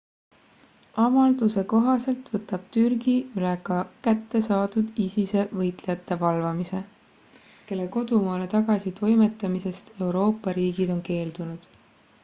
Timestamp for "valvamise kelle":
6.23-7.87